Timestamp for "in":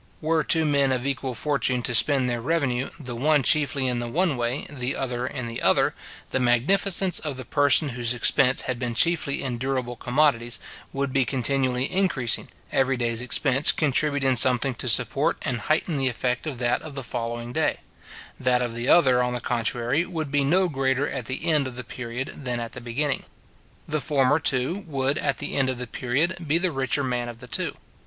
3.87-3.99, 5.27-5.45, 9.43-9.59